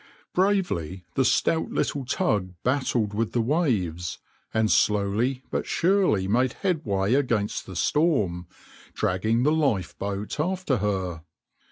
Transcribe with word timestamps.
\par 0.33 0.45
Bravely 0.45 1.05
the 1.13 1.23
stout 1.23 1.69
little 1.69 2.03
tug 2.05 2.55
battled 2.63 3.13
with 3.13 3.33
the 3.33 3.39
waves, 3.39 4.17
and 4.51 4.71
slowly 4.71 5.43
but 5.51 5.67
surely 5.67 6.27
made 6.27 6.53
headway 6.63 7.13
against 7.13 7.67
the 7.67 7.75
storm, 7.75 8.47
dragging 8.95 9.43
the 9.43 9.51
lifeboat 9.51 10.39
after 10.39 10.77
her. 10.77 11.21